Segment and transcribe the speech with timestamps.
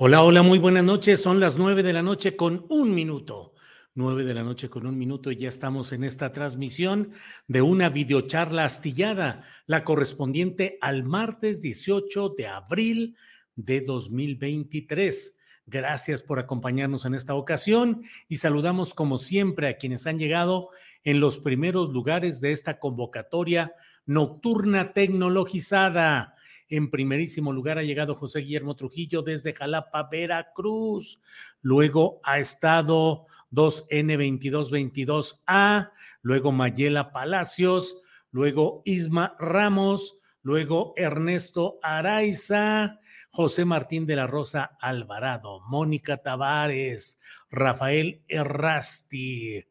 [0.00, 1.20] Hola, hola, muy buenas noches.
[1.20, 3.54] Son las nueve de la noche con un minuto.
[3.94, 7.10] 9 de la noche con un minuto y ya estamos en esta transmisión
[7.48, 13.16] de una videocharla astillada, la correspondiente al martes 18 de abril
[13.56, 15.36] de 2023.
[15.66, 20.68] Gracias por acompañarnos en esta ocasión y saludamos como siempre a quienes han llegado
[21.02, 23.74] en los primeros lugares de esta convocatoria
[24.06, 26.36] nocturna tecnologizada.
[26.68, 31.18] En primerísimo lugar ha llegado José Guillermo Trujillo desde Jalapa, Veracruz.
[31.62, 44.06] Luego ha estdo 2N2222A, luego Mayela Palacios, luego Isma Ramos, luego Ernesto Araiza, José Martín
[44.06, 47.18] de la Rosa Alvarado, Mónica Tavares,
[47.50, 49.64] Rafael Errasti,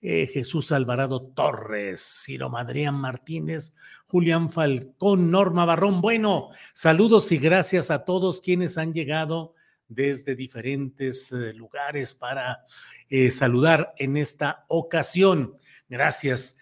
[0.00, 3.74] eh, Jesús Alvarado Torres, Ciro Madrián Martínez,
[4.06, 6.00] Julián Falcón, Norma Barrón.
[6.00, 9.54] Bueno, saludos y gracias a todos quienes han llegado
[9.88, 12.64] desde diferentes eh, lugares para
[13.08, 15.56] eh, saludar en esta ocasión.
[15.88, 16.58] Gracias.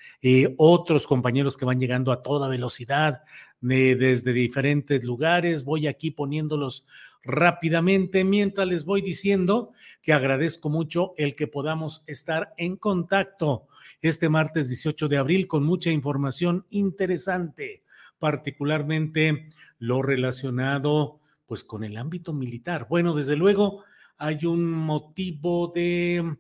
[0.56, 3.22] Otros compañeros que van llegando a toda velocidad
[3.60, 5.64] desde diferentes lugares.
[5.64, 6.86] Voy aquí poniéndolos
[7.26, 9.72] rápidamente mientras les voy diciendo
[10.02, 13.66] que agradezco mucho el que podamos estar en contacto
[14.00, 17.82] este martes 18 de abril con mucha información interesante,
[18.18, 19.48] particularmente
[19.78, 22.86] lo relacionado pues con el ámbito militar.
[22.88, 23.84] Bueno, desde luego
[24.18, 26.36] hay un motivo de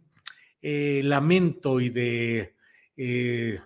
[0.62, 2.54] eh, lamento y de
[2.96, 3.60] eh,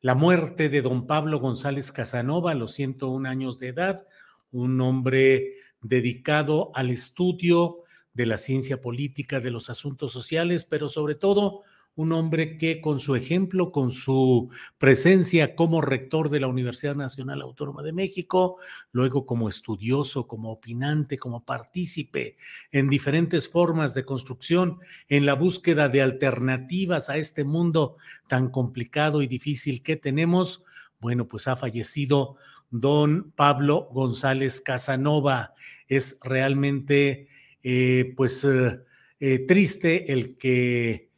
[0.00, 4.06] la muerte de don Pablo González Casanova a los 101 años de edad,
[4.50, 7.82] un hombre dedicado al estudio
[8.14, 11.62] de la ciencia política, de los asuntos sociales, pero sobre todo
[11.98, 17.42] un hombre que con su ejemplo, con su presencia como rector de la Universidad Nacional
[17.42, 18.58] Autónoma de México,
[18.92, 22.36] luego como estudioso, como opinante, como partícipe
[22.70, 24.78] en diferentes formas de construcción,
[25.08, 27.96] en la búsqueda de alternativas a este mundo
[28.28, 30.62] tan complicado y difícil que tenemos,
[31.00, 32.36] bueno, pues ha fallecido
[32.70, 35.54] don Pablo González Casanova.
[35.86, 37.28] Es realmente,
[37.62, 38.80] eh, pues, eh,
[39.20, 41.08] eh, triste el que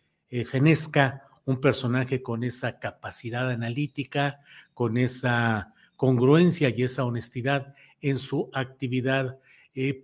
[0.45, 4.41] fenezca un personaje con esa capacidad analítica,
[4.75, 9.41] con esa congruencia y esa honestidad en su actividad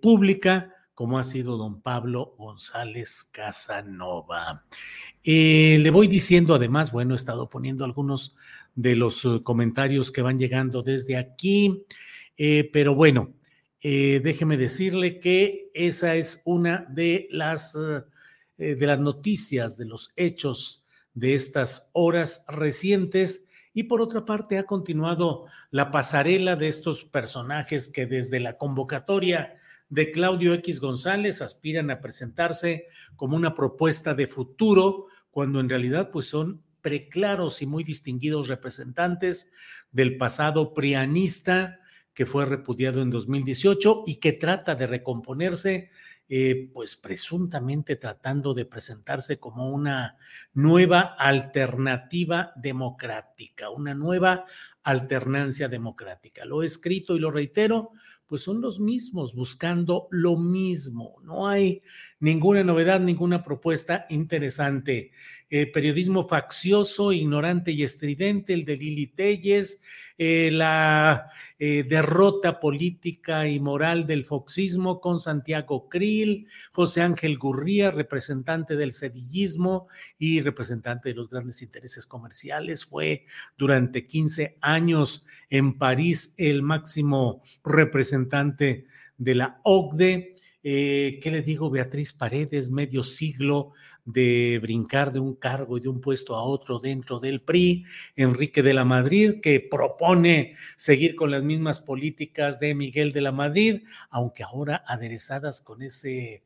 [0.01, 4.65] pública, como ha sido don Pablo González Casanova.
[5.23, 8.35] Le voy diciendo además, bueno, he estado poniendo algunos
[8.77, 11.83] de los comentarios que van llegando desde aquí,
[12.71, 13.33] pero bueno,
[13.81, 17.75] déjeme decirle que esa es una de las
[18.57, 20.83] eh, de las noticias, de los hechos
[21.13, 23.47] de estas horas recientes.
[23.71, 29.55] Y por otra parte, ha continuado la pasarela de estos personajes que desde la convocatoria
[29.89, 36.09] de Claudio X González aspiran a presentarse como una propuesta de futuro, cuando en realidad
[36.09, 39.51] pues son preclaros y muy distinguidos representantes
[39.91, 41.79] del pasado prianista
[42.13, 45.91] que fue repudiado en 2018 y que trata de recomponerse
[46.29, 50.17] eh, pues presuntamente tratando de presentarse como una
[50.53, 54.45] nueva alternativa democrática, una nueva
[54.83, 56.43] alternancia democrática.
[56.43, 57.91] Lo he escrito y lo reitero,
[58.27, 61.15] pues son los mismos buscando lo mismo.
[61.23, 61.81] No hay
[62.19, 65.11] ninguna novedad, ninguna propuesta interesante.
[65.49, 69.81] Eh, periodismo faccioso, ignorante y estridente, el de Lili Telles,
[70.17, 77.91] eh, la eh, derrota política y moral del foxismo con Santiago Krill, José Ángel Gurría,
[77.91, 79.87] representante del sedillismo
[80.19, 83.25] y representante de los grandes intereses comerciales, fue
[83.57, 88.85] durante 15 años en París el máximo representante
[89.17, 90.35] de la OCDE.
[90.69, 91.69] ¿Qué le digo?
[91.69, 93.71] Beatriz Paredes, medio siglo
[94.03, 97.85] de brincar de un cargo y de un puesto a otro dentro del PRI,
[98.17, 103.31] Enrique de la Madrid, que propone seguir con las mismas políticas de Miguel de la
[103.31, 106.43] Madrid, aunque ahora aderezadas con ese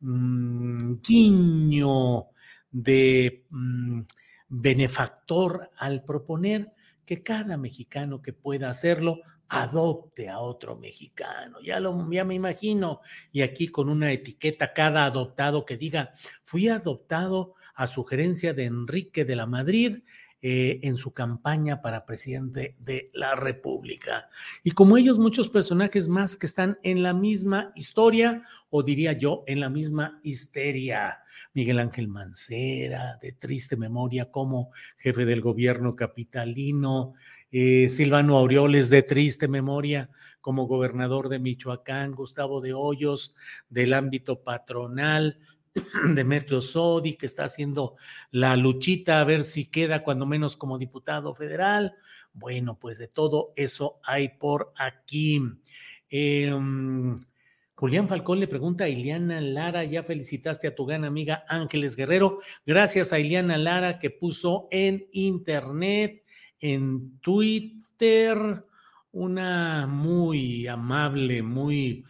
[0.00, 2.28] mm, guiño
[2.70, 4.00] de mm,
[4.48, 6.72] benefactor al proponer
[7.04, 11.60] que cada mexicano que pueda hacerlo adopte a otro mexicano.
[11.60, 13.00] Ya, lo, ya me imagino.
[13.32, 16.14] Y aquí con una etiqueta cada adoptado que diga,
[16.44, 19.98] fui adoptado a sugerencia de Enrique de la Madrid
[20.40, 24.28] eh, en su campaña para presidente de la República.
[24.62, 29.42] Y como ellos, muchos personajes más que están en la misma historia, o diría yo,
[29.48, 31.24] en la misma histeria.
[31.54, 37.14] Miguel Ángel Mancera, de triste memoria como jefe del gobierno capitalino,
[37.50, 40.10] eh, Silvano Aureoles de triste memoria
[40.40, 43.34] como gobernador de Michoacán, Gustavo de Hoyos
[43.68, 45.38] del ámbito patronal,
[46.14, 47.96] Demetrio Sodi, que está haciendo
[48.30, 51.94] la luchita a ver si queda cuando menos como diputado federal.
[52.32, 55.42] Bueno, pues de todo eso hay por aquí.
[56.08, 57.18] Em,
[57.74, 62.38] Julián Falcón le pregunta a Iliana Lara, ya felicitaste a tu gran amiga Ángeles Guerrero.
[62.66, 66.24] Gracias a Iliana Lara que puso en internet
[66.60, 68.64] en Twitter,
[69.12, 72.04] una muy amable, muy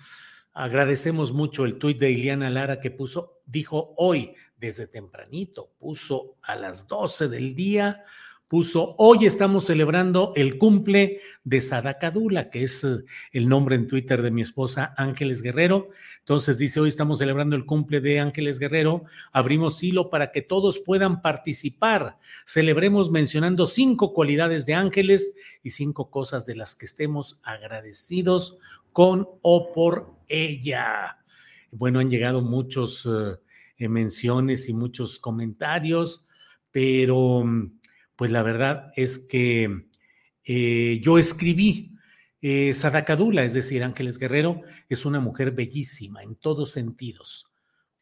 [0.52, 6.56] agradecemos mucho el tuit de Iliana Lara que puso, dijo hoy desde tempranito, puso a
[6.56, 8.04] las 12 del día,
[8.48, 14.22] puso, hoy estamos celebrando el cumple de Sadakadula, que es eh, el nombre en Twitter
[14.22, 15.90] de mi esposa Ángeles Guerrero.
[16.20, 20.78] Entonces dice, hoy estamos celebrando el cumple de Ángeles Guerrero, abrimos hilo para que todos
[20.78, 22.18] puedan participar.
[22.46, 28.58] Celebremos mencionando cinco cualidades de Ángeles y cinco cosas de las que estemos agradecidos
[28.92, 31.18] con o por ella.
[31.70, 36.26] Bueno, han llegado muchos eh, menciones y muchos comentarios,
[36.70, 37.77] pero mm,
[38.18, 39.86] pues la verdad es que
[40.42, 41.94] eh, yo escribí
[42.42, 47.46] eh, Sadakadula, es decir, Ángeles Guerrero, es una mujer bellísima en todos sentidos.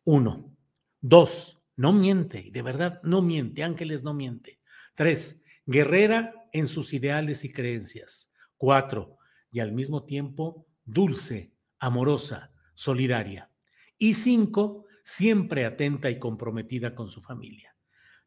[0.04, 0.56] Uno.
[1.02, 4.58] Dos, no miente, de verdad no miente, Ángeles no miente.
[4.94, 8.32] Tres, guerrera en sus ideales y creencias.
[8.56, 9.18] Cuatro,
[9.50, 13.50] y al mismo tiempo dulce, amorosa, solidaria.
[13.98, 17.75] Y cinco, siempre atenta y comprometida con su familia.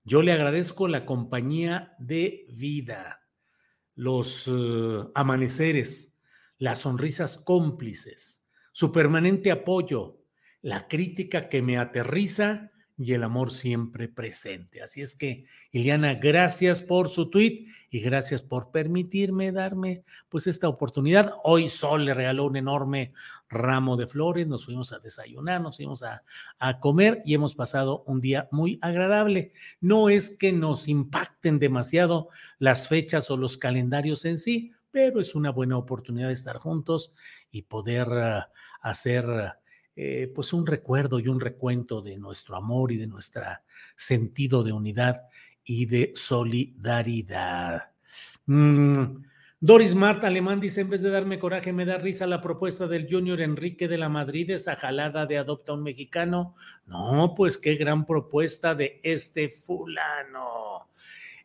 [0.10, 3.28] Yo le agradezco la compañía de vida,
[3.94, 6.18] los eh, amaneceres,
[6.58, 10.24] las sonrisas cómplices, su permanente apoyo,
[10.64, 14.84] la crítica que me aterriza y el amor siempre presente.
[14.84, 20.68] Así es que, Iliana, gracias por su tweet y gracias por permitirme darme pues esta
[20.68, 21.34] oportunidad.
[21.46, 23.14] Hoy Sol le regaló un enorme
[23.48, 26.24] ramo de flores, nos fuimos a desayunar, nos fuimos a,
[26.60, 29.54] a comer y hemos pasado un día muy agradable.
[29.80, 35.36] No es que nos impacten demasiado las fechas o los calendarios en sí, pero es
[35.36, 37.14] una buena oportunidad de estar juntos
[37.50, 38.52] y poder ah,
[38.82, 39.54] hacer
[40.02, 43.44] eh, pues un recuerdo y un recuento de nuestro amor y de nuestro
[43.98, 45.24] sentido de unidad
[45.66, 47.92] y de solidaridad.
[48.46, 49.24] Mm,
[49.60, 53.10] Doris Marta Alemán dice, en vez de darme coraje, me da risa la propuesta del
[53.12, 56.56] Junior Enrique de la Madrid, esa jalada de adopta a un mexicano.
[56.86, 60.88] No, pues qué gran propuesta de este fulano.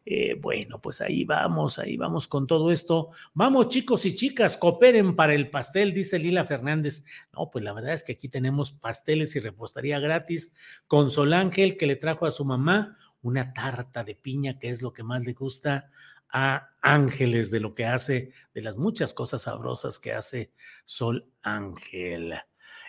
[0.07, 3.11] Eh, bueno, pues ahí vamos, ahí vamos con todo esto.
[3.33, 7.05] Vamos, chicos y chicas, cooperen para el pastel, dice Lila Fernández.
[7.33, 10.55] No, pues la verdad es que aquí tenemos pasteles y repostería gratis
[10.87, 14.83] con Sol Ángel, que le trajo a su mamá una tarta de piña, que es
[14.83, 15.91] lo que más le gusta
[16.29, 20.53] a Ángeles, de lo que hace, de las muchas cosas sabrosas que hace
[20.85, 22.35] Sol Ángel.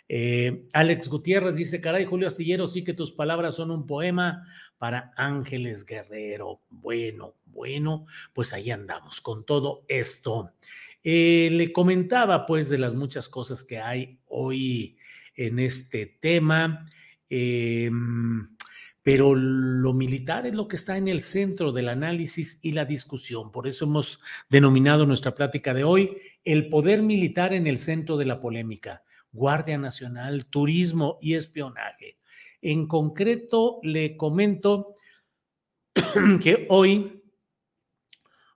[0.08, 4.46] Eh, Alex Gutiérrez dice, caray, Julio Astillero, sí que tus palabras son un poema
[4.78, 6.62] para Ángeles Guerrero.
[6.70, 10.52] Bueno, bueno, pues ahí andamos con todo esto.
[11.04, 14.98] Eh, le comentaba pues de las muchas cosas que hay hoy
[15.36, 16.88] en este tema.
[17.30, 18.56] Em,
[19.06, 23.52] pero lo militar es lo que está en el centro del análisis y la discusión.
[23.52, 28.26] Por eso hemos denominado nuestra plática de hoy el poder militar en el centro de
[28.26, 32.18] la polémica, Guardia Nacional, turismo y espionaje.
[32.68, 34.96] En concreto, le comento
[36.42, 37.22] que hoy,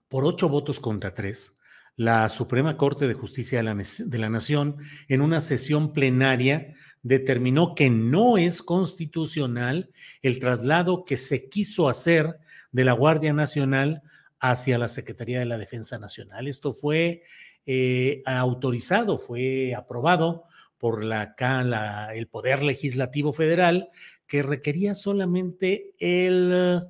[0.08, 1.54] por ocho votos contra tres,
[1.94, 6.74] la Suprema Corte de Justicia de la, Nación, en una sesión plenaria,
[7.04, 12.36] determinó que no es constitucional el traslado que se quiso hacer
[12.72, 14.02] de la Guardia Nacional
[14.40, 16.48] hacia la Secretaría de la Defensa Nacional.
[16.48, 17.22] Esto fue
[17.64, 20.46] eh, autorizado, fue aprobado
[20.80, 23.90] por la, el Poder Legislativo Federal,
[24.26, 26.88] que requería solamente el,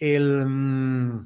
[0.00, 1.24] mm,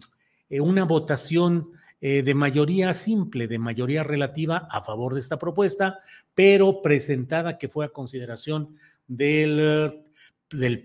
[0.51, 6.01] eh, una votación eh, de mayoría simple, de mayoría relativa a favor de esta propuesta,
[6.35, 8.75] pero presentada que fue a consideración
[9.07, 10.03] del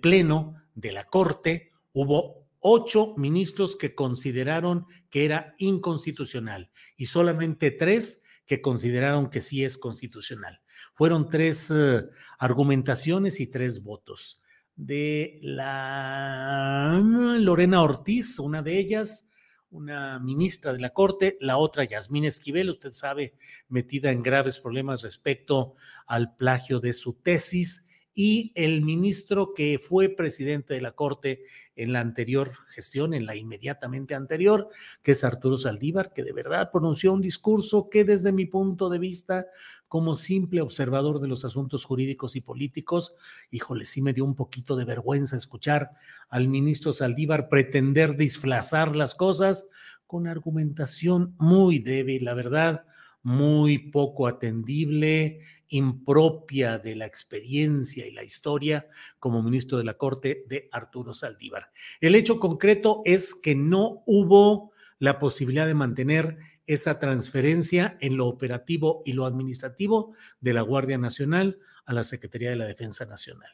[0.01, 1.71] Pleno de la Corte.
[1.93, 9.63] Hubo ocho ministros que consideraron que era inconstitucional y solamente tres que consideraron que sí
[9.63, 10.61] es constitucional.
[10.93, 12.03] Fueron tres eh,
[12.39, 14.41] argumentaciones y tres votos.
[14.75, 17.01] De la
[17.39, 19.29] Lorena Ortiz, una de ellas,
[19.69, 23.35] una ministra de la Corte, la otra Yasmín Esquivel, usted sabe,
[23.69, 25.75] metida en graves problemas respecto
[26.07, 27.87] al plagio de su tesis,
[28.17, 31.43] y el ministro que fue presidente de la Corte
[31.75, 34.69] en la anterior gestión, en la inmediatamente anterior,
[35.03, 38.99] que es Arturo Saldívar, que de verdad pronunció un discurso que desde mi punto de
[38.99, 39.47] vista,
[39.89, 43.15] como simple observador de los asuntos jurídicos y políticos,
[43.51, 45.91] híjole, sí me dio un poquito de vergüenza escuchar
[46.29, 49.67] al ministro Saldívar pretender disfrazar las cosas
[50.07, 52.85] con argumentación muy débil, la verdad
[53.25, 55.39] muy poco atendible,
[55.69, 61.71] impropia de la experiencia y la historia como ministro de la Corte de Arturo Saldívar.
[62.01, 68.27] El hecho concreto es que no hubo la posibilidad de mantener esa transferencia en lo
[68.27, 73.49] operativo y lo administrativo de la Guardia Nacional a la Secretaría de la Defensa Nacional.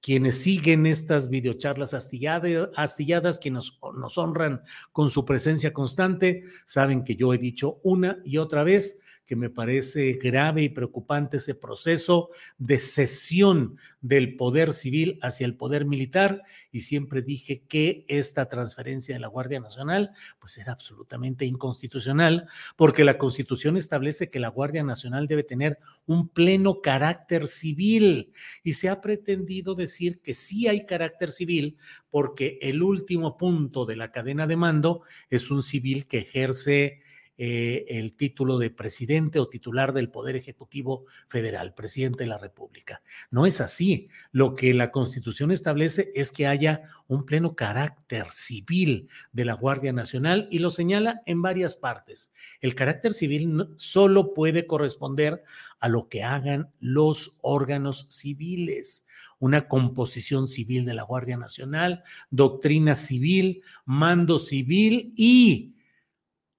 [0.00, 4.62] Quienes siguen estas videocharlas astilladas, astilladas quienes nos honran
[4.92, 9.50] con su presencia constante, saben que yo he dicho una y otra vez que me
[9.50, 16.42] parece grave y preocupante ese proceso de cesión del poder civil hacia el poder militar
[16.72, 23.04] y siempre dije que esta transferencia de la Guardia Nacional pues era absolutamente inconstitucional porque
[23.04, 28.32] la Constitución establece que la Guardia Nacional debe tener un pleno carácter civil
[28.64, 31.76] y se ha pretendido decir que sí hay carácter civil
[32.08, 37.02] porque el último punto de la cadena de mando es un civil que ejerce
[37.40, 43.00] eh, el título de presidente o titular del Poder Ejecutivo Federal, presidente de la República.
[43.30, 44.08] No es así.
[44.32, 49.92] Lo que la Constitución establece es que haya un pleno carácter civil de la Guardia
[49.92, 52.32] Nacional y lo señala en varias partes.
[52.60, 55.44] El carácter civil solo puede corresponder
[55.78, 59.06] a lo que hagan los órganos civiles
[59.40, 65.76] una composición civil de la Guardia Nacional, doctrina civil, mando civil y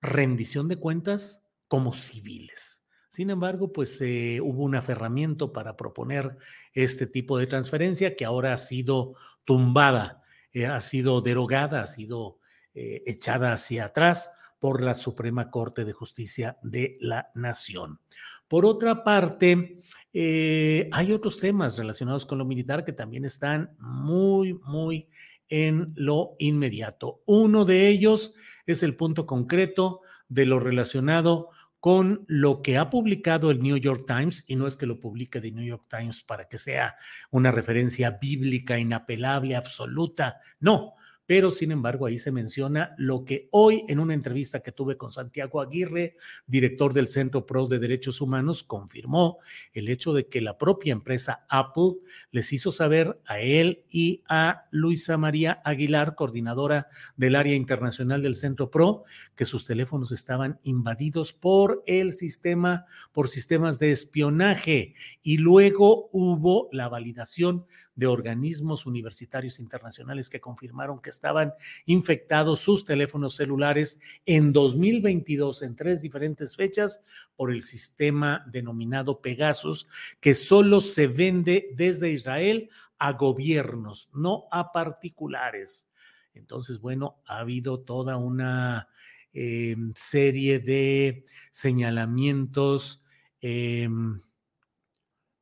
[0.02, 2.80] rendición de cuentas como civiles.
[3.10, 6.38] Sin embargo, pues eh, hubo un aferramiento para proponer
[6.74, 9.16] este tipo de transferencia que ahora ha sido
[9.46, 10.22] tumbada,
[10.54, 12.38] eh, ha sido derogada, ha sido
[12.76, 18.00] eh, echada hacia atrás por la Suprema Corte de Justicia de la Nación.
[18.48, 19.80] Por otra parte,
[20.14, 25.08] hay otros temas relacionados con lo militar que también están muy, muy
[25.48, 27.22] en lo inmediato.
[27.26, 28.34] Uno de ellos
[28.72, 31.50] es el punto concreto de lo relacionado
[31.80, 35.40] con lo que ha publicado el New York Times, y no es que lo publique
[35.40, 36.96] The New York Times para que sea
[37.32, 40.94] una referencia bíblica inapelable, absoluta, no,
[41.30, 45.12] pero sin embargo ahí se menciona lo que hoy en una entrevista que tuve con
[45.12, 46.16] Santiago Aguirre,
[46.48, 49.38] director del Centro Pro de Derechos Humanos, confirmó
[49.72, 51.98] el hecho de que la propia empresa Apple
[52.32, 58.34] les hizo saber a él y a Luisa María Aguilar, coordinadora del área internacional del
[58.34, 59.04] Centro Pro,
[59.36, 64.96] que sus teléfonos estaban invadidos por el sistema, por sistemas de espionaje.
[65.22, 67.68] Y luego hubo la validación
[68.00, 71.54] de organismos universitarios internacionales que confirmaron que estaban
[71.86, 77.02] infectados sus teléfonos celulares en 2022 en tres diferentes fechas
[77.36, 79.90] por el sistema denominado Pegasus,
[80.22, 85.90] que solo se vende desde Israel a gobiernos, no a particulares.
[86.34, 88.88] Entonces, bueno, ha habido toda una
[89.34, 93.04] eh, serie de señalamientos.
[93.42, 94.22] Em,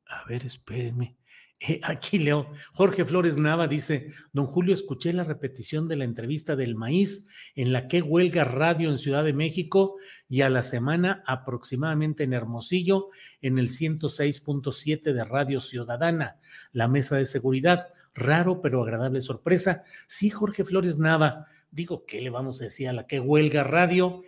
[0.06, 1.17] a ver, espérenme
[1.60, 6.54] Eh, aquí leo, Jorge Flores Nava dice, don Julio, escuché la repetición de la entrevista
[6.54, 9.96] del maíz en la que huelga radio en Ciudad de México
[10.28, 13.08] y a la semana aproximadamente en Hermosillo
[13.42, 16.36] en el 106.7 de Radio Ciudadana,
[16.72, 17.88] la mesa de seguridad.
[18.14, 19.82] Raro pero agradable sorpresa.
[20.06, 24.22] Sí, Jorge Flores Nava, digo, ¿qué le vamos a decir a la que huelga radio?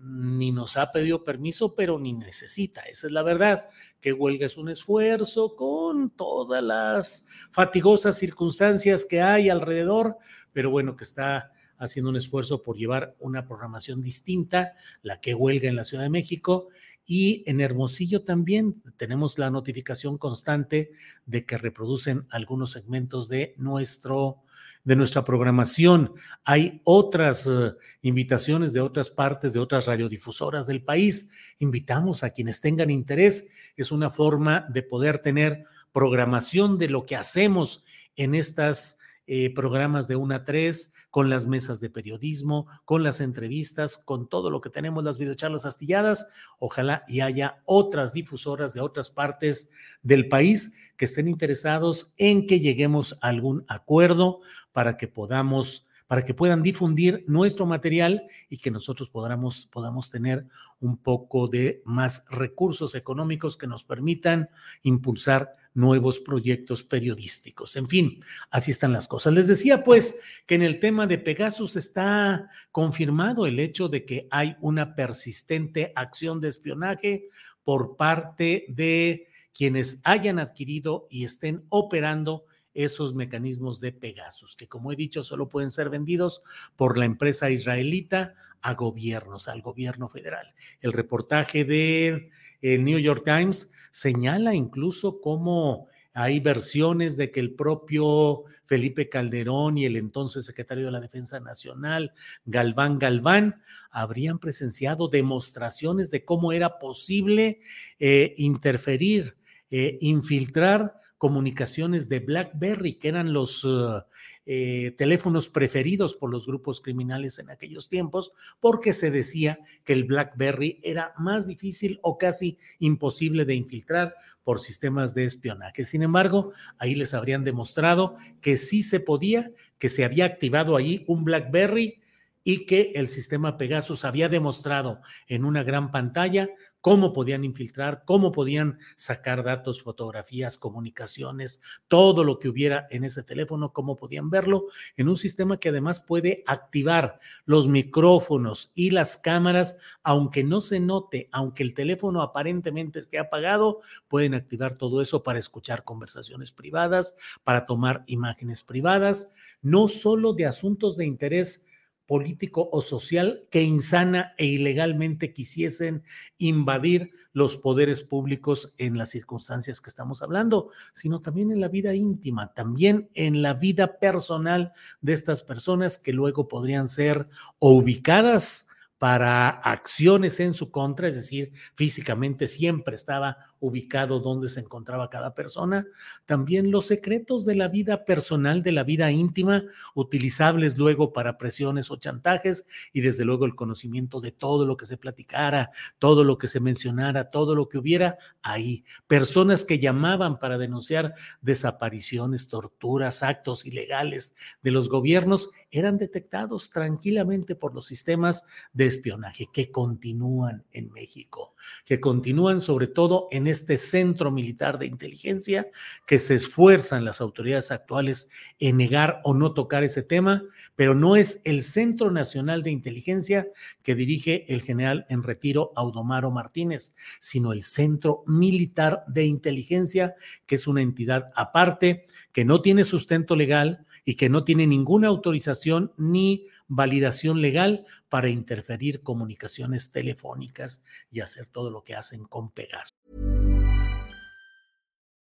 [0.00, 2.82] Ni nos ha pedido permiso, pero ni necesita.
[2.82, 3.66] Esa es la verdad,
[4.00, 10.16] que huelga es un esfuerzo con todas las fatigosas circunstancias que hay alrededor,
[10.52, 15.68] pero bueno, que está haciendo un esfuerzo por llevar una programación distinta, la que huelga
[15.68, 16.68] en la Ciudad de México.
[17.04, 20.92] Y en Hermosillo también tenemos la notificación constante
[21.26, 24.44] de que reproducen algunos segmentos de nuestro
[24.84, 26.12] de nuestra programación.
[26.44, 27.72] Hay otras eh,
[28.02, 31.30] invitaciones de otras partes, de otras radiodifusoras del país.
[31.58, 33.48] Invitamos a quienes tengan interés.
[33.76, 37.84] Es una forma de poder tener programación de lo que hacemos
[38.16, 43.20] en estas eh, programas de una a tres, con las mesas de periodismo, con las
[43.20, 46.28] entrevistas, con todo lo que tenemos, las videocharlas astilladas.
[46.58, 49.70] Ojalá y haya otras difusoras de otras partes
[50.02, 54.40] del país que estén interesados en que lleguemos a algún acuerdo
[54.72, 60.46] para que podamos para que puedan difundir nuestro material y que nosotros podamos, podamos tener
[60.78, 64.50] un poco de más recursos económicos que nos permitan
[64.82, 67.76] impulsar nuevos proyectos periodísticos.
[67.76, 69.32] En fin, así están las cosas.
[69.32, 74.28] Les decía pues que en el tema de Pegasus está confirmado el hecho de que
[74.30, 77.28] hay una persistente acción de espionaje
[77.64, 84.92] por parte de quienes hayan adquirido y estén operando esos mecanismos de Pegasus, que como
[84.92, 86.42] he dicho, solo pueden ser vendidos
[86.76, 90.54] por la empresa israelita a gobiernos, al gobierno federal.
[90.80, 97.54] El reportaje de el New York Times señala incluso cómo hay versiones de que el
[97.54, 102.12] propio Felipe Calderón y el entonces secretario de la Defensa Nacional,
[102.44, 107.60] Galván Galván, habrían presenciado demostraciones de cómo era posible
[107.98, 109.36] eh, interferir,
[109.70, 114.02] eh, infiltrar comunicaciones de BlackBerry, que eran los uh,
[114.44, 120.02] eh, teléfonos preferidos por los grupos criminales en aquellos tiempos, porque se decía que el
[120.02, 125.84] BlackBerry era más difícil o casi imposible de infiltrar por sistemas de espionaje.
[125.84, 131.04] Sin embargo, ahí les habrían demostrado que sí se podía, que se había activado ahí
[131.06, 132.00] un BlackBerry
[132.42, 136.48] y que el sistema Pegasus había demostrado en una gran pantalla
[136.82, 143.22] cómo podían infiltrar, cómo podían sacar datos, fotografías, comunicaciones, todo lo que hubiera en ese
[143.22, 144.66] teléfono, cómo podían verlo
[144.96, 150.80] en un sistema que además puede activar los micrófonos y las cámaras, aunque no se
[150.80, 157.14] note, aunque el teléfono aparentemente esté apagado, pueden activar todo eso para escuchar conversaciones privadas,
[157.44, 161.68] para tomar imágenes privadas, no solo de asuntos de interés
[162.12, 166.02] político o social que insana e ilegalmente quisiesen
[166.36, 171.94] invadir los poderes públicos en las circunstancias que estamos hablando, sino también en la vida
[171.94, 178.68] íntima, también en la vida personal de estas personas que luego podrían ser ubicadas
[179.02, 185.34] para acciones en su contra, es decir, físicamente siempre estaba ubicado donde se encontraba cada
[185.34, 185.86] persona,
[186.24, 189.64] también los secretos de la vida personal, de la vida íntima,
[189.96, 194.86] utilizables luego para presiones o chantajes, y desde luego el conocimiento de todo lo que
[194.86, 198.84] se platicara, todo lo que se mencionara, todo lo que hubiera ahí.
[199.08, 207.56] Personas que llamaban para denunciar desapariciones, torturas, actos ilegales de los gobiernos, eran detectados tranquilamente
[207.56, 213.76] por los sistemas de espionaje que continúan en México, que continúan sobre todo en este
[213.76, 215.68] centro militar de inteligencia,
[216.06, 218.28] que se esfuerzan las autoridades actuales
[218.58, 220.44] en negar o no tocar ese tema,
[220.76, 223.48] pero no es el Centro Nacional de Inteligencia
[223.82, 230.14] que dirige el general en retiro Audomaro Martínez, sino el Centro Militar de Inteligencia,
[230.46, 235.08] que es una entidad aparte, que no tiene sustento legal, y que no tiene ninguna
[235.08, 242.50] autorización ni validación legal para interferir comunicaciones telefónicas y hacer todo lo que hacen con
[242.50, 242.94] Pegasus.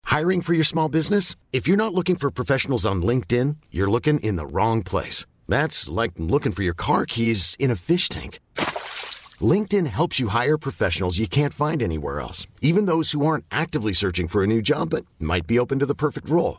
[0.04, 1.36] Hiring for your small business?
[1.52, 5.26] If you're not looking for professionals on LinkedIn, you're looking in the wrong place.
[5.46, 8.38] That's like looking for your car keys in a fish tank.
[9.40, 13.92] LinkedIn helps you hire professionals you can't find anywhere else, even those who aren't actively
[13.92, 16.58] searching for a new job but might be open to the perfect role.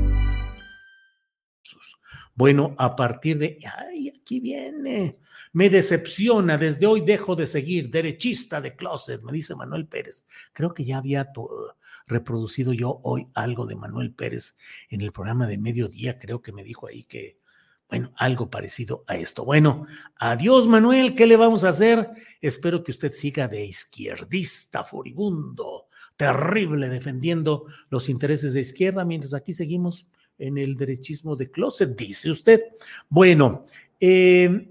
[2.41, 3.59] Bueno, a partir de...
[3.77, 5.19] ¡Ay, aquí viene!
[5.53, 10.25] Me decepciona, desde hoy dejo de seguir, derechista de closet, me dice Manuel Pérez.
[10.51, 11.31] Creo que ya había
[12.07, 14.57] reproducido yo hoy algo de Manuel Pérez
[14.89, 17.37] en el programa de mediodía, creo que me dijo ahí que,
[17.87, 19.45] bueno, algo parecido a esto.
[19.45, 22.09] Bueno, adiós Manuel, ¿qué le vamos a hacer?
[22.41, 29.53] Espero que usted siga de izquierdista furibundo, terrible, defendiendo los intereses de izquierda, mientras aquí
[29.53, 30.07] seguimos
[30.41, 32.61] en el derechismo de closet, dice usted.
[33.09, 33.65] Bueno,
[33.99, 34.67] eh,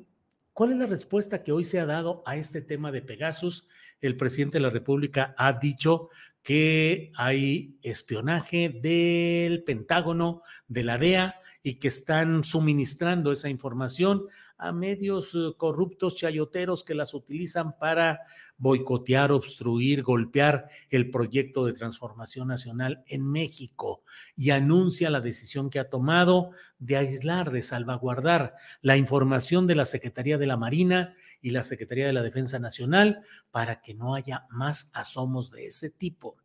[0.60, 3.66] ¿Cuál es la respuesta que hoy se ha dado a este tema de Pegasus?
[4.02, 6.10] El presidente de la República ha dicho
[6.42, 14.26] que hay espionaje del Pentágono, de la DEA, y que están suministrando esa información
[14.60, 18.20] a medios eh, corruptos, chayoteros que las utilizan para
[18.58, 24.02] boicotear, obstruir, golpear el proyecto de transformación nacional en México
[24.36, 29.86] y anuncia la decisión que ha tomado de aislar, de salvaguardar la información de la
[29.86, 33.20] Secretaría de la Marina y la Secretaría de la Defensa Nacional
[33.50, 36.36] para que no haya más asomos de ese tipo.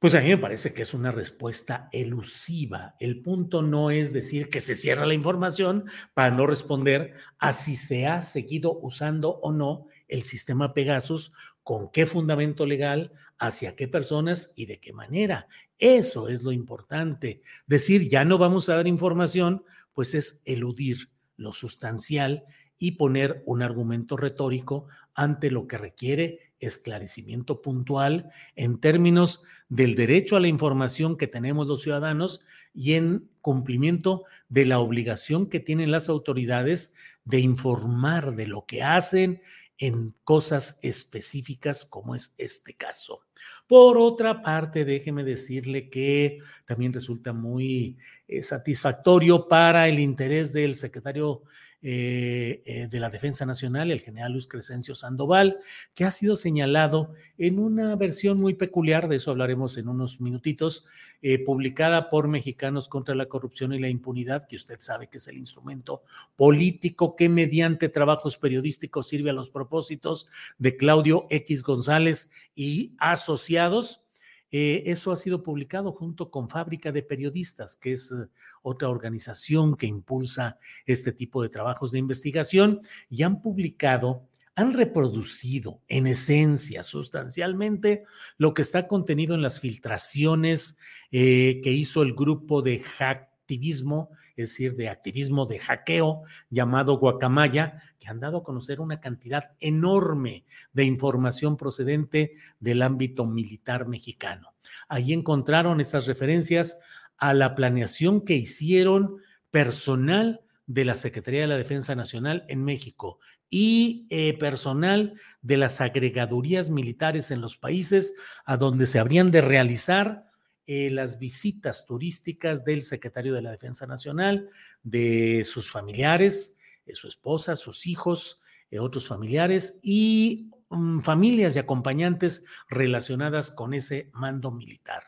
[0.00, 2.96] Pues a mí me parece que es una respuesta elusiva.
[3.00, 5.84] El punto no es decir que se cierra la información
[6.14, 11.32] para no responder a si se ha seguido usando o no el sistema Pegasus,
[11.62, 15.48] con qué fundamento legal, hacia qué personas y de qué manera.
[15.78, 17.42] Eso es lo importante.
[17.66, 22.44] Decir ya no vamos a dar información, pues es eludir lo sustancial
[22.78, 30.36] y poner un argumento retórico ante lo que requiere esclarecimiento puntual en términos del derecho
[30.36, 32.40] a la información que tenemos los ciudadanos
[32.74, 36.94] y en cumplimiento de la obligación que tienen las autoridades
[37.24, 39.40] de informar de lo que hacen
[39.80, 43.22] en cosas específicas como es este caso.
[43.66, 47.96] Por otra parte, déjeme decirle que también resulta muy
[48.28, 51.42] eh, satisfactorio para el interés del secretario
[51.82, 55.60] eh, eh, de la Defensa Nacional, el general Luis Crescencio Sandoval,
[55.94, 60.84] que ha sido señalado en una versión muy peculiar, de eso hablaremos en unos minutitos,
[61.22, 65.28] eh, publicada por Mexicanos contra la Corrupción y la Impunidad, que usted sabe que es
[65.28, 66.02] el instrumento
[66.36, 70.26] político que mediante trabajos periodísticos sirve a los propósitos
[70.58, 74.04] de Claudio X González y asociados
[74.52, 78.28] eh, eso ha sido publicado junto con Fábrica de Periodistas, que es eh,
[78.62, 85.80] otra organización que impulsa este tipo de trabajos de investigación, y han publicado, han reproducido
[85.86, 88.04] en esencia, sustancialmente,
[88.38, 90.78] lo que está contenido en las filtraciones
[91.12, 97.82] eh, que hizo el grupo de hacktivismo, es decir, de activismo de hackeo llamado Guacamaya,
[98.00, 104.54] que han dado a conocer una cantidad enorme de información procedente del ámbito militar mexicano.
[104.88, 106.80] Ahí encontraron estas referencias
[107.18, 109.18] a la planeación que hicieron
[109.50, 113.18] personal de la Secretaría de la Defensa Nacional en México
[113.50, 119.40] y eh, personal de las agregadurías militares en los países a donde se habrían de
[119.40, 120.24] realizar
[120.66, 124.48] eh, las visitas turísticas del secretario de la Defensa Nacional,
[124.84, 126.56] de sus familiares,
[126.94, 134.10] su esposa, sus hijos, eh, otros familiares y mm, familias y acompañantes relacionadas con ese
[134.12, 135.02] mando militar.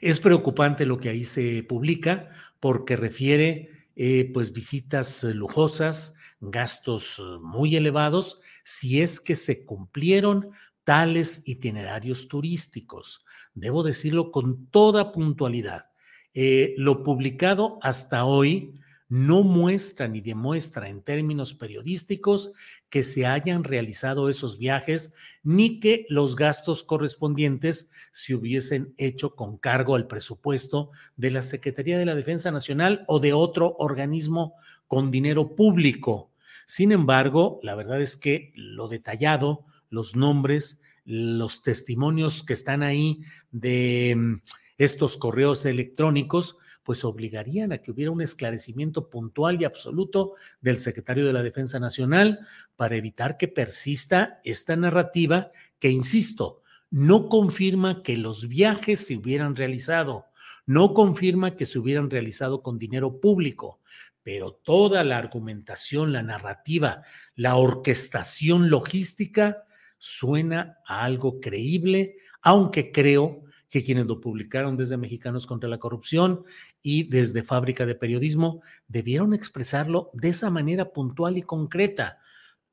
[0.00, 2.28] Es preocupante lo que ahí se publica
[2.60, 10.50] porque refiere eh, pues visitas lujosas, gastos muy elevados, si es que se cumplieron
[10.84, 13.24] tales itinerarios turísticos.
[13.54, 15.90] Debo decirlo con toda puntualidad.
[16.34, 18.74] Eh, lo publicado hasta hoy
[19.14, 22.50] no muestra ni demuestra en términos periodísticos
[22.90, 29.56] que se hayan realizado esos viajes ni que los gastos correspondientes se hubiesen hecho con
[29.56, 34.56] cargo al presupuesto de la Secretaría de la Defensa Nacional o de otro organismo
[34.88, 36.32] con dinero público.
[36.66, 43.20] Sin embargo, la verdad es que lo detallado, los nombres, los testimonios que están ahí
[43.52, 44.34] de mm,
[44.76, 51.26] estos correos electrónicos, pues obligarían a que hubiera un esclarecimiento puntual y absoluto del secretario
[51.26, 58.16] de la Defensa Nacional para evitar que persista esta narrativa que, insisto, no confirma que
[58.16, 60.26] los viajes se hubieran realizado,
[60.66, 63.80] no confirma que se hubieran realizado con dinero público,
[64.22, 67.02] pero toda la argumentación, la narrativa,
[67.34, 69.64] la orquestación logística
[69.98, 76.44] suena a algo creíble, aunque creo que quienes lo publicaron desde Mexicanos contra la Corrupción
[76.86, 82.18] y desde Fábrica de Periodismo debieron expresarlo de esa manera puntual y concreta.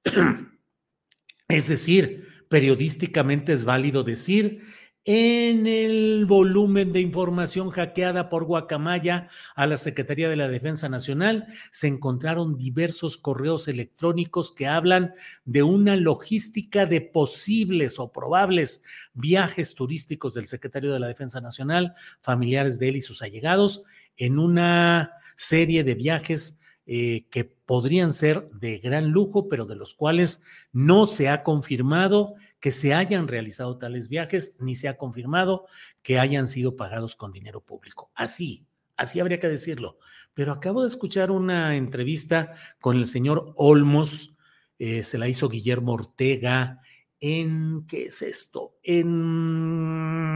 [1.48, 4.64] es decir, periodísticamente es válido decir
[5.04, 11.48] en el volumen de información hackeada por Guacamaya a la Secretaría de la Defensa Nacional
[11.72, 19.74] se encontraron diversos correos electrónicos que hablan de una logística de posibles o probables viajes
[19.74, 23.82] turísticos del secretario de la Defensa Nacional, familiares de él y sus allegados,
[24.18, 29.94] en una serie de viajes eh, que podrían ser de gran lujo, pero de los
[29.94, 35.68] cuales no se ha confirmado que se hayan realizado tales viajes, ni se ha confirmado
[36.02, 38.12] que hayan sido pagados con dinero público.
[38.14, 38.66] Así,
[38.98, 40.00] así habría que decirlo.
[40.34, 44.36] Pero acabo de escuchar una entrevista con el señor Olmos,
[44.80, 46.82] eh, se la hizo Guillermo Ortega
[47.20, 48.80] en, ¿qué es esto?
[48.82, 50.34] En,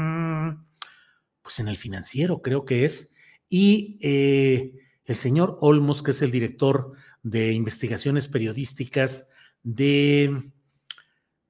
[1.42, 3.15] pues en el financiero creo que es.
[3.50, 4.74] Y eh,
[5.06, 9.30] el señor Olmos, que es el director de investigaciones periodísticas
[9.64, 10.52] de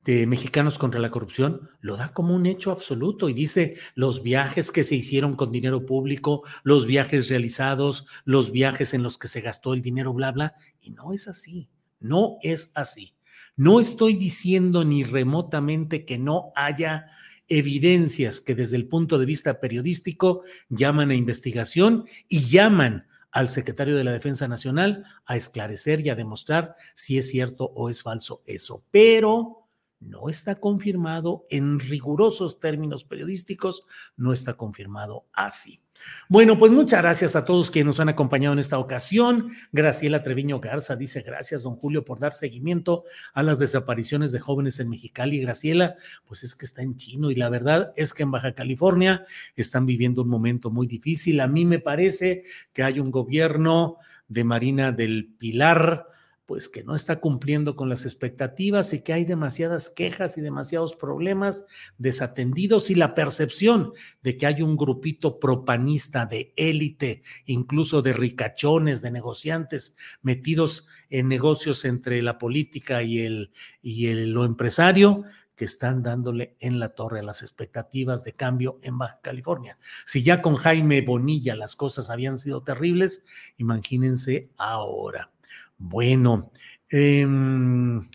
[0.06, 4.72] de Mexicanos contra la Corrupción lo da como un hecho absoluto y dice los viajes
[4.72, 9.42] que se hicieron con dinero público, los viajes realizados, los viajes en los que se
[9.42, 10.56] gastó el dinero, bla, bla.
[10.80, 13.16] Y no es así, no es así.
[13.58, 17.08] No estoy diciendo ni remotamente que no haya
[17.48, 23.98] evidencias que desde el punto de vista periodístico llaman a investigación y llaman al secretario
[23.98, 28.42] de la Defensa Nacional a esclarecer y a demostrar si es cierto o es falso
[28.46, 28.84] eso.
[28.92, 29.65] Pero
[30.00, 33.84] no está confirmado en rigurosos términos periodísticos,
[34.18, 35.82] no está confirmado así.
[36.28, 39.52] Bueno, pues muchas gracias a todos quienes nos han acompañado en esta ocasión.
[39.72, 44.80] Graciela Treviño Garza dice gracias, don Julio, por dar seguimiento a las desapariciones de jóvenes
[44.80, 45.40] en Mexicali.
[45.40, 49.26] Graciela, pues es que está en chino y la verdad es que en Baja California
[49.56, 51.40] están viviendo un momento muy difícil.
[51.40, 56.08] A mí me parece que hay un gobierno de Marina del Pilar
[56.46, 60.96] pues que no está cumpliendo con las expectativas y que hay demasiadas quejas y demasiados
[60.96, 61.66] problemas
[61.98, 69.02] desatendidos y la percepción de que hay un grupito propanista de élite, incluso de ricachones,
[69.02, 75.24] de negociantes metidos en negocios entre la política y el y el, lo empresario
[75.56, 79.78] que están dándole en la torre a las expectativas de cambio en Baja California.
[80.06, 83.26] Si ya con Jaime Bonilla las cosas habían sido terribles,
[83.58, 85.32] imagínense ahora.
[85.78, 86.52] Bueno,
[86.90, 88.08] em,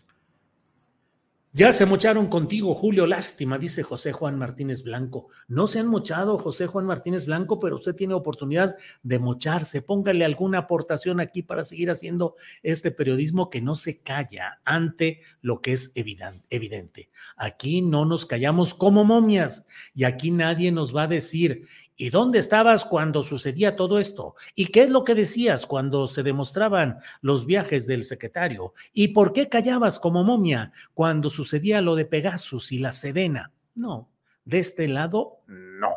[1.53, 5.27] ya se mocharon contigo, Julio, lástima, dice José Juan Martínez Blanco.
[5.49, 9.83] No se han mochado, José Juan Martínez Blanco, pero usted tiene oportunidad de mocharse.
[9.83, 15.61] Póngale alguna aportación aquí para seguir haciendo este periodismo que no se calla ante lo
[15.61, 17.11] que es evidente.
[17.37, 21.67] Aquí no nos callamos como momias y aquí nadie nos va a decir,
[22.01, 24.35] ¿Y dónde estabas cuando sucedía todo esto?
[24.55, 28.73] ¿Y qué es lo que decías cuando se demostraban los viajes del secretario?
[28.95, 33.53] ¿Y por qué callabas como momia cuando sucedía lo de Pegasus y la Sedena?
[33.75, 34.09] No,
[34.47, 35.91] de este lado no.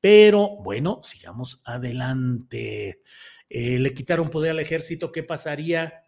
[0.00, 3.02] Pero bueno, sigamos adelante.
[3.50, 5.12] Eh, le quitaron poder al ejército.
[5.12, 6.04] ¿Qué pasaría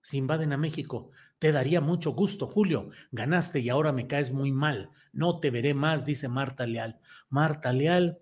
[0.00, 1.10] si invaden a México?
[1.40, 2.90] Te daría mucho gusto, Julio.
[3.10, 4.92] Ganaste y ahora me caes muy mal.
[5.12, 7.00] No te veré más, dice Marta Leal.
[7.30, 8.20] Marta Leal,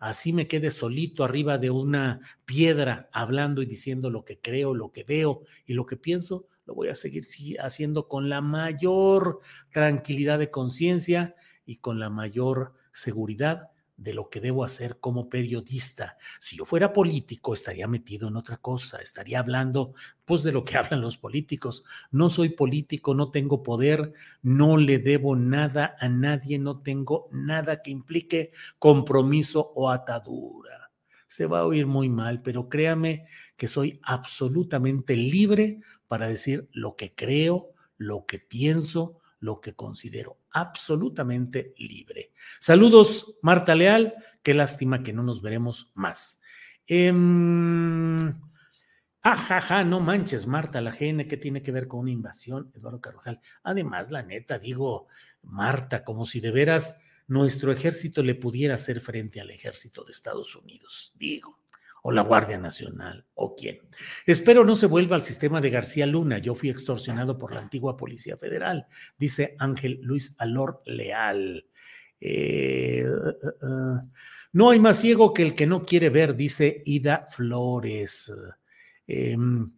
[0.00, 4.90] así me quede solito arriba de una piedra hablando y diciendo lo que creo, lo
[4.90, 7.22] que veo y lo que pienso, lo voy a seguir
[7.60, 11.36] haciendo con la mayor tranquilidad de conciencia
[11.66, 16.16] y con la mayor seguridad de lo que debo hacer como periodista.
[16.40, 19.92] Si yo fuera político, estaría metido en otra cosa, estaría hablando
[20.24, 21.84] pues de lo que hablan los políticos.
[22.10, 27.82] No soy político, no tengo poder, no le debo nada a nadie, no tengo nada
[27.82, 30.90] que implique compromiso o atadura.
[31.28, 36.96] Se va a oír muy mal, pero créame que soy absolutamente libre para decir lo
[36.96, 42.32] que creo, lo que pienso, lo que considero absolutamente libre.
[42.60, 44.14] Saludos, Marta Leal.
[44.42, 46.40] Qué lástima que no nos veremos más.
[46.86, 47.12] Eh,
[49.22, 52.72] Ajaja, no manches, Marta, la GN, ¿qué tiene que ver con una invasión?
[52.74, 53.40] Eduardo Carvajal.
[53.62, 55.08] Además, la neta, digo,
[55.42, 60.56] Marta, como si de veras nuestro ejército le pudiera hacer frente al ejército de Estados
[60.56, 61.12] Unidos.
[61.16, 61.59] Digo,
[62.02, 63.80] o la Guardia Nacional o quién.
[64.26, 66.38] Espero no se vuelva al sistema de García Luna.
[66.38, 68.86] Yo fui extorsionado por la antigua Policía Federal,
[69.18, 71.66] dice Ángel Luis Alor Leal.
[72.20, 73.06] Eh,
[74.52, 78.32] no hay más ciego que el que no quiere ver, dice Ida Flores.
[79.06, 79.70] Em,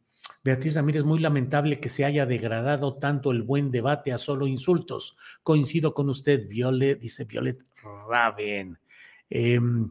[0.44, 5.16] Beatriz Ramírez, muy lamentable que se haya degradado tanto el buen debate a solo insultos.
[5.42, 7.58] Coincido con usted, Violet, dice Violet
[8.08, 8.78] Raven.
[9.30, 9.90] Em,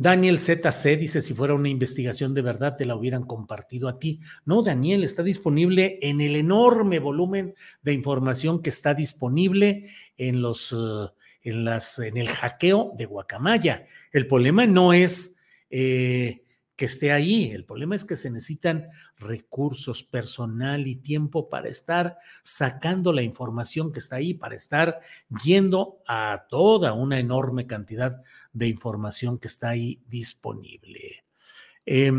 [0.00, 4.20] Daniel ZC dice, si fuera una investigación de verdad, te la hubieran compartido a ti.
[4.44, 10.72] No, Daniel, está disponible en el enorme volumen de información que está disponible en los,
[10.72, 11.10] uh,
[11.42, 13.86] en las, en el hackeo de Guacamaya.
[14.12, 15.34] El problema no es
[15.68, 16.44] eh,
[16.78, 17.50] que esté ahí.
[17.50, 18.88] El problema es que se necesitan
[19.18, 25.00] recursos, personal y tiempo para estar sacando la información que está ahí, para estar
[25.44, 31.24] yendo a toda una enorme cantidad de información que está ahí disponible.
[31.84, 32.12] Eh,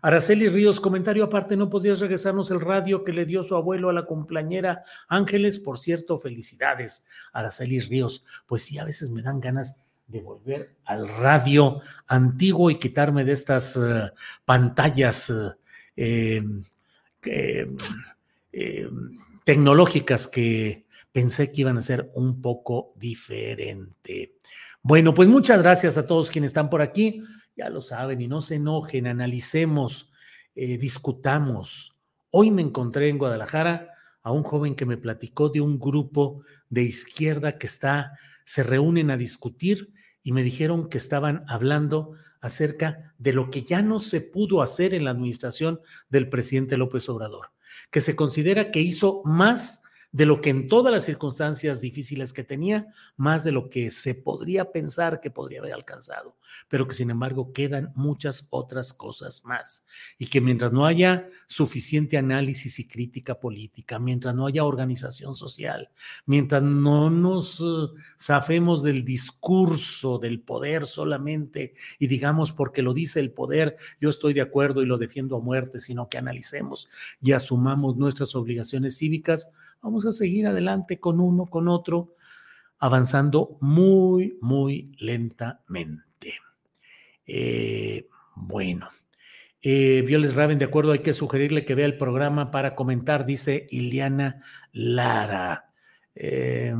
[0.00, 3.94] Araceli Ríos, comentario aparte, ¿no podrías regresarnos el radio que le dio su abuelo a
[3.94, 5.58] la cumpleañera Ángeles?
[5.58, 8.24] Por cierto, felicidades, Araceli Ríos.
[8.46, 13.32] Pues sí, a veces me dan ganas de volver al radio antiguo y quitarme de
[13.32, 14.10] estas uh,
[14.44, 15.32] pantallas
[15.96, 16.42] eh,
[17.26, 18.88] eh,
[19.44, 24.34] tecnológicas que pensé que iban a ser un poco diferente.
[24.82, 27.22] Bueno, pues muchas gracias a todos quienes están por aquí.
[27.56, 30.12] Ya lo saben y no se enojen, analicemos,
[30.54, 31.96] eh, discutamos.
[32.30, 33.90] Hoy me encontré en Guadalajara
[34.22, 39.10] a un joven que me platicó de un grupo de izquierda que está, se reúnen
[39.10, 39.93] a discutir
[40.24, 44.92] y me dijeron que estaban hablando acerca de lo que ya no se pudo hacer
[44.92, 47.52] en la administración del presidente López Obrador,
[47.92, 49.83] que se considera que hizo más
[50.14, 54.14] de lo que en todas las circunstancias difíciles que tenía, más de lo que se
[54.14, 56.36] podría pensar que podría haber alcanzado,
[56.68, 59.86] pero que sin embargo quedan muchas otras cosas más.
[60.16, 65.90] Y que mientras no haya suficiente análisis y crítica política, mientras no haya organización social,
[66.26, 73.18] mientras no nos uh, zafemos del discurso del poder solamente y digamos porque lo dice
[73.18, 76.88] el poder, yo estoy de acuerdo y lo defiendo a muerte, sino que analicemos
[77.20, 79.52] y asumamos nuestras obligaciones cívicas,
[79.84, 82.14] Vamos a seguir adelante con uno, con otro,
[82.78, 86.32] avanzando muy, muy lentamente.
[87.26, 88.88] Eh, bueno.
[89.60, 93.66] Eh, Violes Raven, de acuerdo, hay que sugerirle que vea el programa para comentar, dice
[93.68, 94.40] Iliana
[94.72, 95.70] Lara.
[96.14, 96.72] Eh,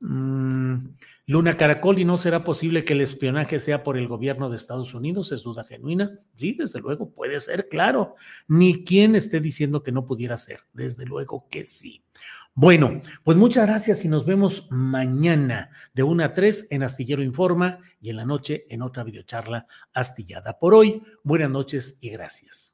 [0.00, 0.78] mm,
[1.26, 4.92] Luna Caracol, ¿y no será posible que el espionaje sea por el gobierno de Estados
[4.92, 5.32] Unidos?
[5.32, 6.20] ¿Es duda genuina?
[6.36, 8.14] Sí, desde luego, puede ser, claro.
[8.46, 12.04] Ni quien esté diciendo que no pudiera ser, desde luego que sí.
[12.52, 17.78] Bueno, pues muchas gracias y nos vemos mañana de 1 a 3 en Astillero Informa
[18.00, 20.58] y en la noche en otra videocharla astillada.
[20.58, 22.73] Por hoy, buenas noches y gracias.